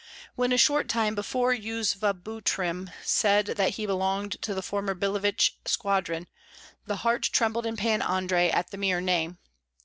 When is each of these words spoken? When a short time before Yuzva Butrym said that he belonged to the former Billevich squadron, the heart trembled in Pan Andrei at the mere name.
When 0.33 0.51
a 0.51 0.57
short 0.57 0.89
time 0.89 1.13
before 1.13 1.53
Yuzva 1.53 2.15
Butrym 2.15 2.89
said 3.03 3.45
that 3.45 3.75
he 3.75 3.85
belonged 3.85 4.41
to 4.41 4.55
the 4.55 4.63
former 4.63 4.95
Billevich 4.95 5.51
squadron, 5.65 6.25
the 6.87 6.95
heart 7.05 7.29
trembled 7.31 7.67
in 7.67 7.77
Pan 7.77 8.01
Andrei 8.01 8.49
at 8.49 8.71
the 8.71 8.77
mere 8.77 8.99
name. 8.99 9.37